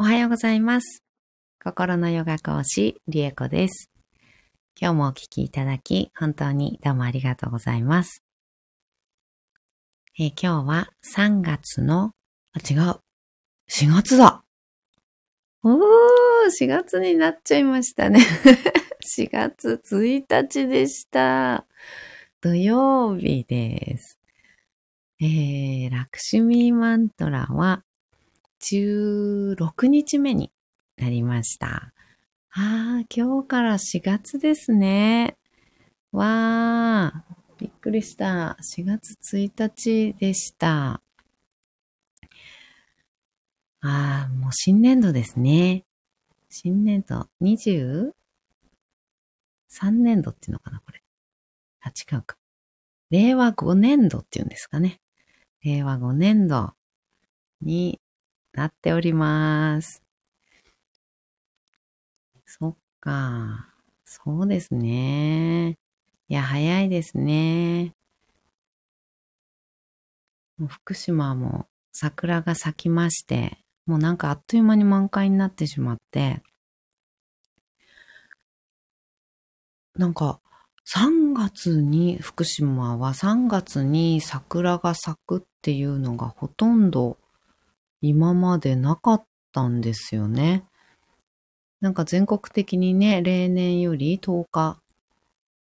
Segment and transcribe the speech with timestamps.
[0.00, 1.04] おはようございます。
[1.62, 3.90] 心のヨガ講師、リエコです。
[4.80, 8.24] 今日もお聞きいただき、本当にどうもありがとうございます。
[10.18, 12.12] え今日は3月の、
[12.54, 13.02] あ、違う。
[13.68, 14.42] 4月だ
[15.64, 15.80] おー、
[16.58, 18.20] 4月になっちゃいましたね。
[19.18, 21.66] 4月1日でした。
[22.40, 24.18] 土曜日です。
[25.20, 27.84] えー、ラクシュミーマントラは
[28.62, 30.52] 16日目に
[30.96, 31.92] なりました。
[32.52, 35.36] あー、今日から4月ですね。
[36.12, 38.56] わー、びっくりした。
[38.60, 41.00] 4月1日でした。
[43.82, 45.84] あー、もう新年度ですね。
[46.50, 48.12] 新年度23
[49.92, 51.00] 年度っていうのかな、これ。
[51.80, 52.36] あ、違うか。
[53.10, 55.00] 令和5年度っていうんですかね。
[55.62, 56.74] 令和5年度
[57.62, 58.00] に
[58.52, 60.02] なっております。
[62.46, 63.68] そっか。
[64.04, 65.78] そうですね。
[66.28, 67.94] いや、早いですね。
[70.68, 76.42] 福島も桜が咲きまして、もうなんかあっという間に満開になってしまって、
[79.96, 80.40] なんか
[80.86, 87.16] 3月に、福島は3月に桜が咲くっていうのがほとんど
[88.00, 90.64] 今までなかったんですよね。
[91.80, 94.80] なんか全国的にね、例年より10日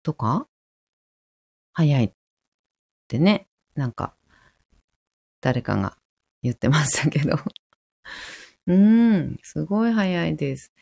[0.02, 0.46] とか
[1.72, 2.12] 早いっ
[3.08, 4.14] てね、なんか
[5.40, 5.96] 誰かが
[6.42, 7.36] 言ってましたけど。
[8.66, 10.72] うーん、すごい早いです。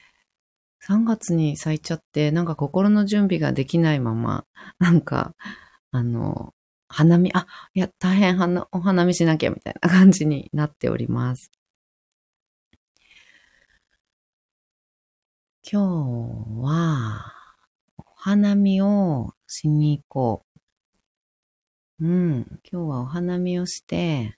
[0.81, 4.47] 3月に咲いちゃって、なんか心の準備ができないまま、
[4.79, 5.35] なんか、
[5.91, 6.55] あの、
[6.89, 11.51] 花見、あ、いや、大変花お花見しなきゃみたいな感じになっております。
[15.69, 17.33] 今日は、
[17.99, 20.47] お花見をしに行こ
[22.01, 22.07] う。
[22.07, 24.37] うん、今日はお花見をして、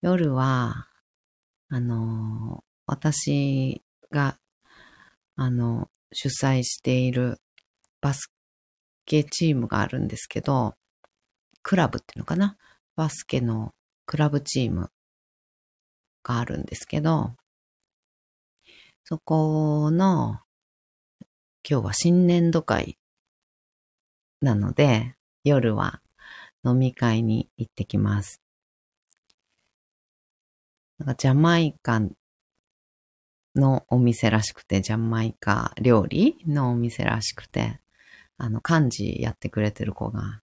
[0.00, 0.88] 夜は、
[1.68, 4.38] あの、私が、
[5.34, 7.40] あの、主催している
[8.00, 8.32] バス
[9.04, 10.74] ケチームがあるんですけど、
[11.68, 12.56] クラブっていうのかな？
[12.94, 13.74] バスケの
[14.06, 14.92] クラブチーム
[16.22, 17.32] があるんですけど、
[19.02, 20.38] そこの、
[21.68, 22.98] 今日は新年度会
[24.40, 26.00] なので、夜は
[26.64, 28.40] 飲み会に行ってきます。
[30.98, 32.00] なんかジャマイカ
[33.56, 37.80] のお店らしくて、ジャマイカ料理のお店らしくて、
[38.38, 40.42] あの、漢字やってくれてる子が、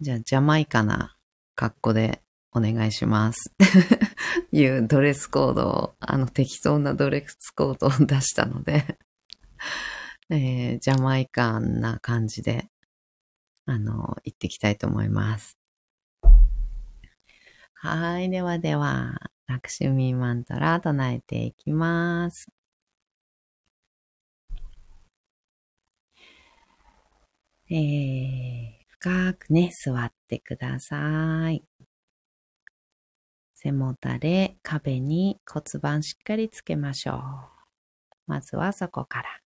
[0.00, 1.16] じゃあ、ジャマイカな
[1.54, 2.20] 格好で
[2.52, 3.54] お願いします。
[4.52, 8.98] いうドレスコードを、あの、適当なドレスコードを出したので、
[10.28, 12.68] えージャマイカンな感じで、
[13.64, 15.56] あの、行ってきたいと思います。
[17.74, 18.28] はい。
[18.30, 22.48] ではでは、ラクシュミーマントラ唱えていきます。
[27.68, 28.45] えー、
[29.06, 31.62] 深くね、座ってください。
[33.54, 37.18] 背もたれ、壁に骨盤しっかりつけましょう。
[38.26, 39.40] まずはそこから。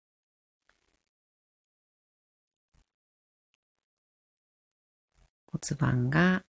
[5.46, 6.44] 骨盤が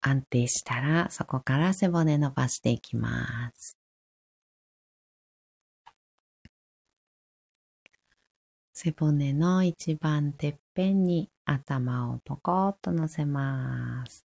[0.00, 3.79] 安定したら、そこから背骨伸ばしていきます。
[8.82, 14.24] 背骨の一番てっぺんに頭をポコッと乗せます。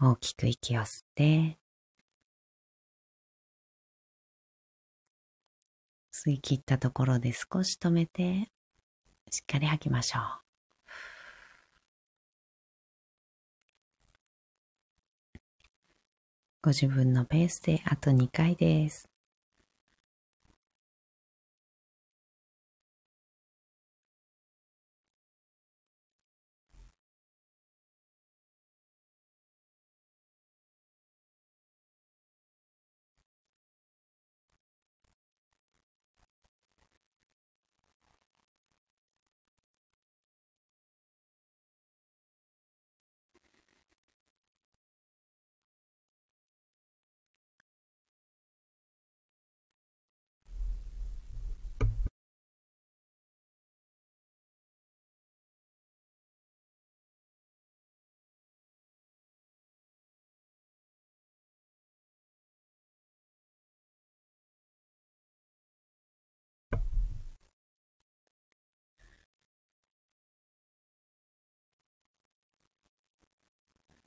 [0.00, 1.58] 大きく息を吸って、
[6.12, 8.52] 吸い切ったところで少し止めて、
[9.32, 10.41] しっかり吐きましょう。
[16.64, 19.11] ご自分のペースであと2回です。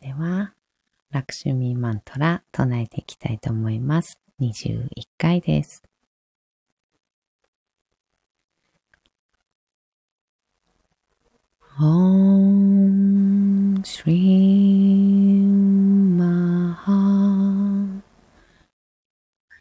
[0.06, 0.54] では、
[1.10, 4.20] ラクシュミーマントラ唱えていきたいと思います。
[4.40, 4.88] 21
[5.18, 5.82] 回です。
[11.80, 12.98] Om
[13.82, 15.42] Shri
[16.16, 18.04] Maha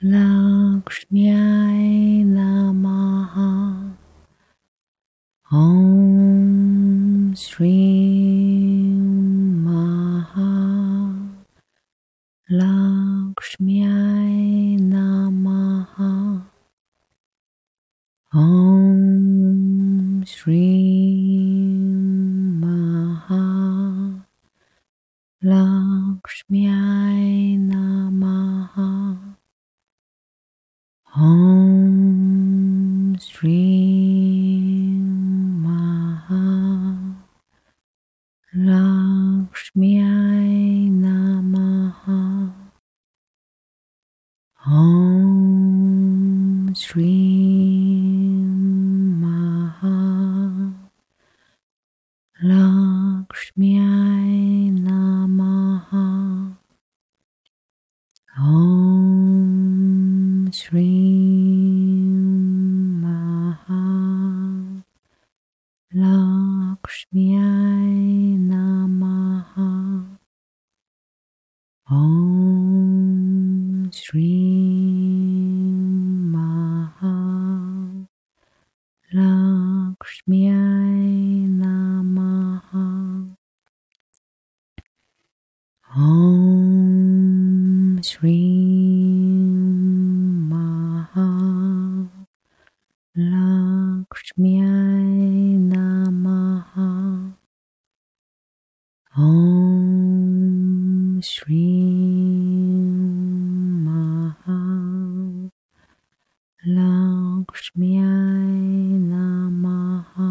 [0.02, 1.63] Lakshmi
[25.44, 26.44] Lockst.
[65.94, 67.38] Lakshmiyai
[68.50, 69.70] Namaha
[71.88, 74.34] Om Shri
[81.62, 82.86] Namaha
[85.96, 88.53] Om Shri
[101.24, 101.56] Shrim
[103.86, 104.60] Maha
[106.66, 107.96] Lakshmi
[109.10, 110.30] Namaha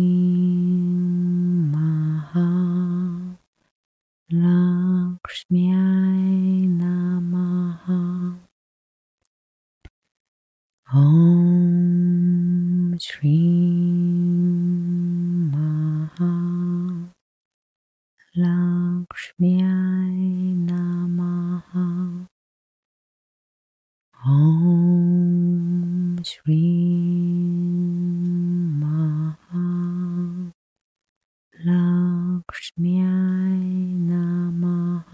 [32.51, 33.59] लक्ष्म्याय
[34.07, 35.11] नमः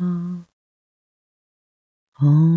[2.20, 2.57] ॐ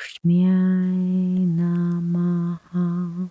[0.00, 3.30] Lakshmiai Namaha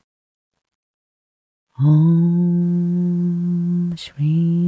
[1.80, 4.59] Om Shri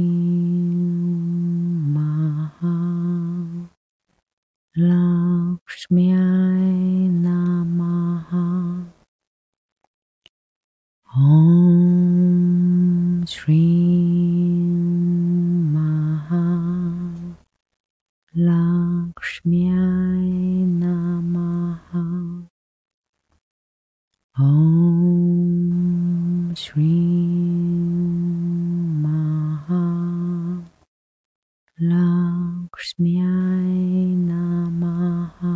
[32.74, 35.54] Krishnaaya Namaha,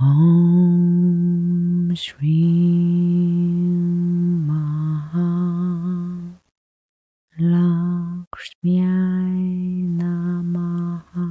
[0.00, 2.42] Om Shri
[4.48, 6.56] Mahalakshmiya
[9.98, 11.26] Namaha,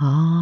[0.00, 0.33] Ah.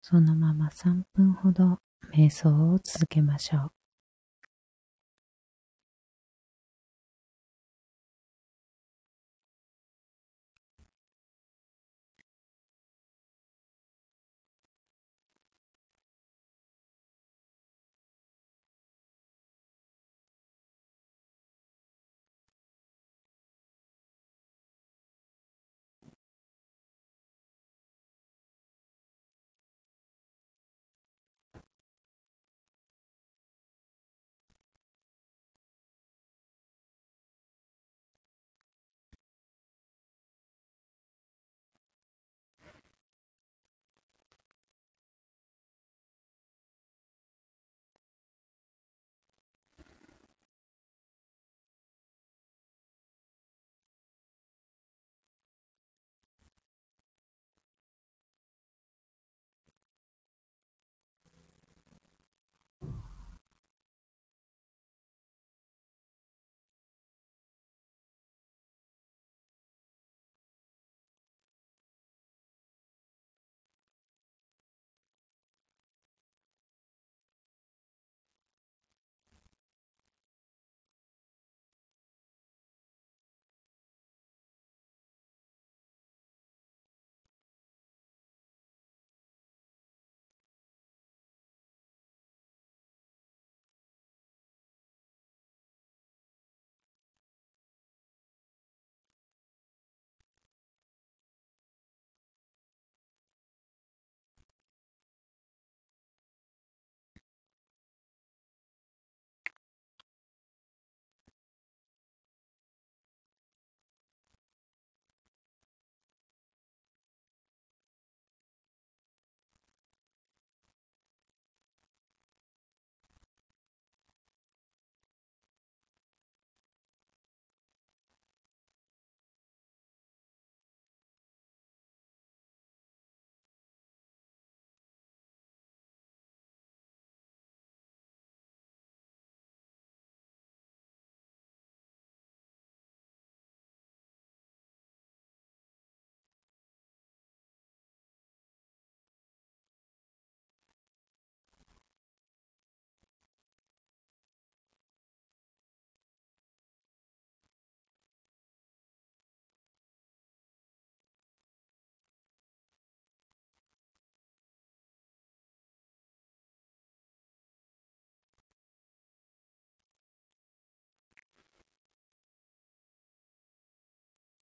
[0.00, 1.80] そのまま3分ほど
[2.14, 3.81] 瞑想を続けましょう。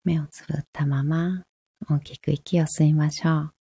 [0.04, 1.44] 目をつぶったまま
[1.90, 3.54] 大きく息を吸いましょう。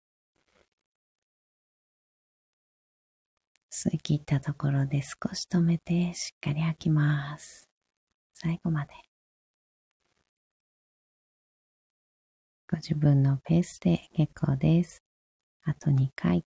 [3.71, 7.69] 吸い切ったところで少し止めてしっかり吐きます。
[8.33, 8.93] 最後まで。
[12.69, 15.01] ご自分のペースで結構です。
[15.63, 16.43] あと2回。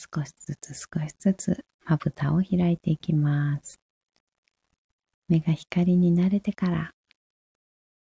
[0.00, 3.78] 少しずつ少しずつまぶたを開いていきます。
[5.28, 6.94] 目が光に慣れてから、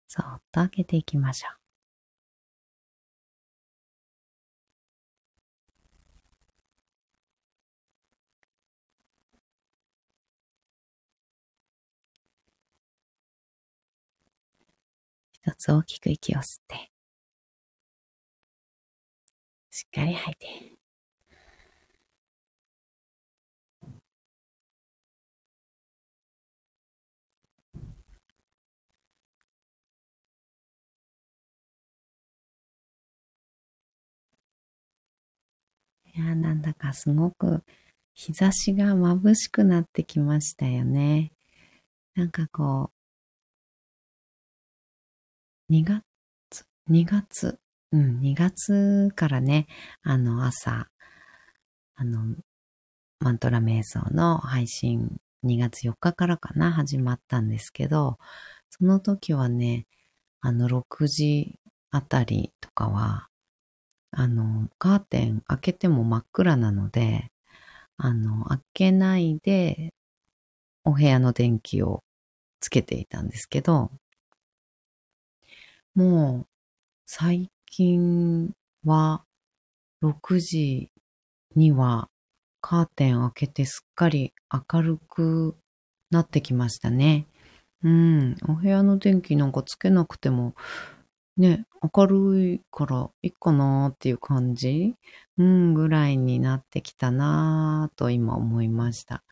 [0.09, 1.57] そっと開けていきましょう。
[15.45, 16.91] 一つ大きく息を吸って、
[19.71, 20.72] しっかり吐いて。
[36.15, 37.63] いや、なんだかすごく
[38.15, 41.33] 日差しが眩しくなってきましたよね。
[42.15, 42.91] なんかこ
[45.71, 46.03] う、2月、
[46.91, 47.59] 2月、
[47.93, 49.67] うん、2月からね、
[50.03, 50.89] あの朝、
[51.95, 52.37] あの、
[53.21, 58.19] マントラ瞑想の配信2月4日からかな、始まったんですけど、
[58.71, 59.87] その時はね、
[60.41, 61.59] あの6時
[61.91, 63.29] あたりとかは、
[64.13, 67.31] あの、カーテン開けても真っ暗なので、
[67.97, 69.95] あの、開けないで、
[70.85, 72.05] お部屋の電気を
[72.61, 73.91] つけていたんですけど、
[75.95, 76.47] もう、
[77.07, 78.53] 最近
[78.85, 79.25] は、
[80.03, 80.91] 6時
[81.57, 82.09] には、
[82.61, 84.33] カーテン開けてすっかり
[84.73, 85.57] 明るく
[86.11, 87.27] なってきましたね。
[87.85, 88.37] うん。
[88.49, 90.55] お部屋の電気なんかつけなくても
[91.37, 94.95] ね、明るいからいいかなっていう感じ？
[95.39, 99.25] うん、ぐらいになってきたなぁと今思いました。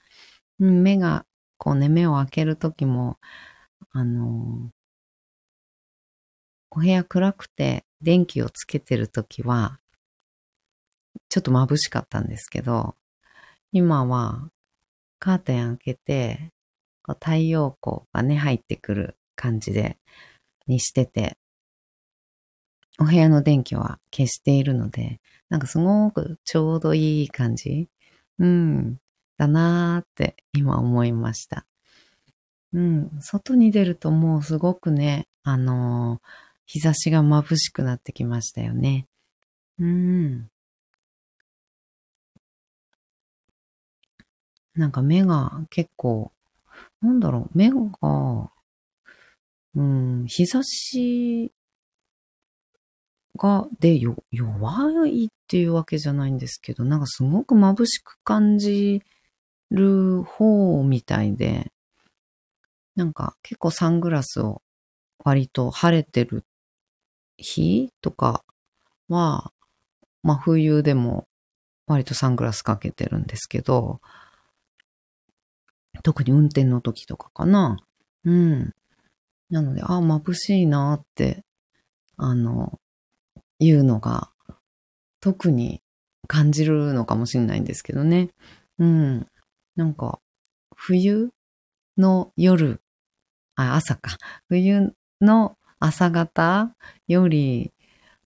[0.58, 1.26] うん、目が、
[1.58, 3.18] こうね、目を開けるときも、
[3.92, 4.70] あの
[6.70, 9.78] お部屋暗くて電気をつけてるときは、
[11.28, 12.94] ちょっと眩しかったんですけど、
[13.72, 14.48] 今は
[15.18, 16.52] カーテン開けて、
[17.02, 19.98] こう太陽光がね、入ってくる感じで、
[20.66, 21.36] にしてて、
[23.00, 27.88] お部屋の電気は消しているので、なんかすごくちょうどいい感じ？
[28.38, 28.98] うん、
[29.38, 31.66] だなーって今思いました。
[32.72, 36.20] うん、外に出るともうすごくね、あのー、
[36.66, 39.06] 日差しが眩しくなってきましたよね。
[39.78, 40.50] うん。
[44.74, 46.32] なんか目が結構、
[47.00, 48.52] なんだろう、目が、
[49.74, 51.52] うん、日差し
[53.36, 59.02] が、で、よ、弱いっていうわけじゃないんですけど、なんかすごく眩しく感じ
[59.70, 61.72] る方みたいで、
[62.96, 64.62] なんか結構サングラスを
[65.24, 66.44] 割と晴れてる
[67.36, 68.44] 日とか
[69.08, 69.52] は、
[70.22, 71.26] まあ冬でも
[71.86, 74.00] 割とサングラスかけてるんですけど、
[76.02, 77.78] 特に運転の時とかかな。
[78.24, 78.74] うん。
[79.50, 81.44] なので、ああ、眩しいなって、
[82.16, 82.78] あの、
[83.60, 84.30] いうのが
[85.20, 85.82] 特に
[86.26, 88.30] 感じるのかもしれないんですけどね。
[88.78, 89.26] うん。
[89.76, 90.20] なんか、
[90.74, 91.30] 冬
[91.98, 92.80] の夜、
[93.56, 94.16] あ、朝か。
[94.48, 96.74] 冬の朝方
[97.06, 97.72] より、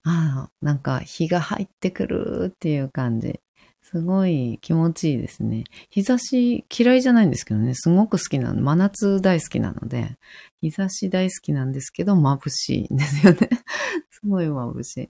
[0.03, 3.41] ああ、なんか日が入ってくるっていう感じ。
[3.87, 5.63] すごい気持ちいいですね。
[5.91, 8.59] 日差し嫌いじゃないんですけどね、すごく好きなの。
[8.59, 10.17] 真夏大好きなので、
[10.59, 13.47] 日差し大好きなんですけど、眩しいんですよね。
[14.09, 15.09] すごい眩しい。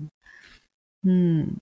[1.06, 1.58] うん。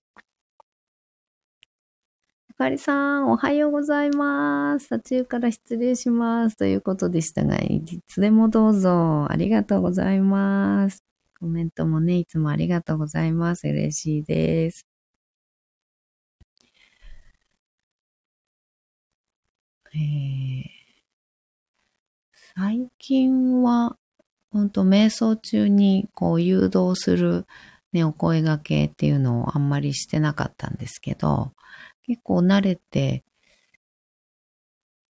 [2.48, 4.88] ゆかりさん、おはようございます。
[4.88, 6.56] 途中から失礼します。
[6.56, 9.30] ということでしたが、いつでもどうぞ。
[9.30, 11.04] ありがとうございます。
[11.38, 13.68] コメントもね、いつもありがとうございます。
[13.68, 14.93] 嬉しいです。
[19.94, 20.70] えー、
[22.56, 23.96] 最近は、
[24.50, 27.46] 本当瞑想中にこう誘導する
[27.92, 31.52] ね、お声掛けっていうのをあんまりしてなかったんですけど、
[32.02, 33.24] 結構慣れて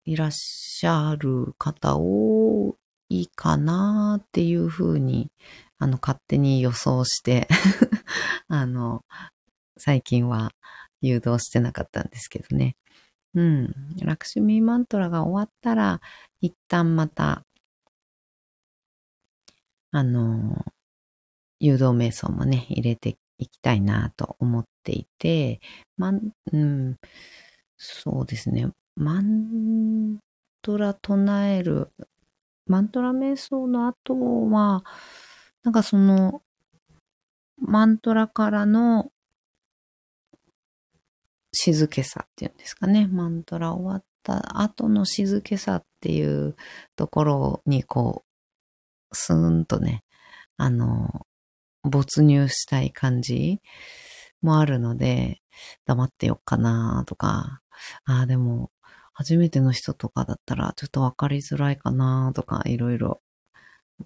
[0.04, 2.76] いらっしゃる方多
[3.08, 5.30] いかなっていうふうに、
[5.78, 7.48] あの、勝手に予想して
[8.48, 9.02] あの、
[9.78, 10.52] 最近は
[11.00, 12.76] 誘導してなかったんですけどね。
[13.34, 13.74] うん。
[14.02, 16.00] ラクシュミーマントラが終わったら、
[16.40, 17.44] 一旦また、
[19.90, 20.64] あの、
[21.60, 25.60] 誘導瞑想もね、入れていきたいなと思っていて、
[25.96, 26.96] まん、うん、
[27.76, 28.70] そうですね。
[28.96, 30.18] マン
[30.62, 31.90] トラ唱える、
[32.66, 34.14] マントラ瞑想の後
[34.50, 34.84] は、
[35.62, 36.42] なんかその、
[37.58, 39.10] マントラからの
[41.54, 43.06] 静けさっていうんですかね。
[43.06, 46.56] マントラ終わった後の静けさっていう
[46.96, 48.24] ところにこ
[49.12, 50.04] う、スーンとね、
[50.56, 51.26] あの、
[51.84, 53.60] 没入したい感じ
[54.42, 55.40] もあるので、
[55.86, 57.60] 黙ってよっかなとか、
[58.04, 58.70] ああ、でも、
[59.12, 63.22] 初めての人とかだったらちょっとわかりづらいかなとか、いろいろ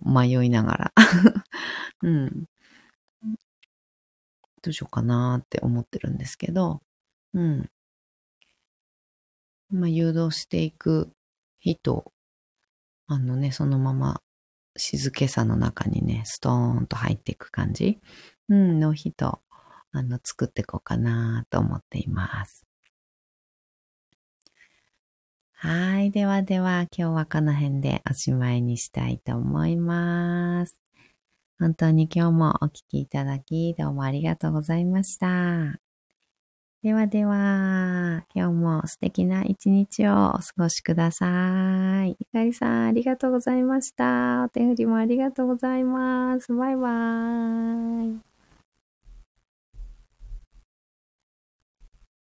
[0.04, 0.92] 迷いながら
[2.02, 2.46] うん。
[4.62, 6.82] どうしようかなって思ってるんですけど、
[7.34, 7.70] うん。
[9.70, 11.10] まあ、誘導していく
[11.60, 12.12] 人、
[13.06, 14.20] あのね、そのまま
[14.76, 17.98] 静けさの中にね、ストーンと入っていく感じ、
[18.48, 19.40] うん、の人、
[19.92, 22.66] あの、作っていこうかなと思っています。
[25.52, 26.12] はい。
[26.12, 30.78] ではでは、今日はこの辺でおしまいにしたいと思います。
[31.58, 35.87] 本当に今日もお聴きいただき、どうもありがとうございました。
[36.84, 42.16] ではでは、今日も素敵な一日をお過ごしください。
[42.20, 44.44] ゆかりさん、ありがとうございました。
[44.44, 46.52] お手振りもありがとうございます。
[46.54, 48.27] バイバーイ。